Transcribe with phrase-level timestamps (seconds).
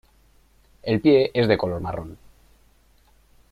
[0.81, 2.17] El pie es de color marrón.